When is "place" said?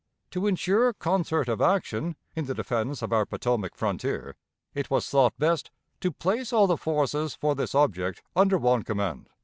6.11-6.51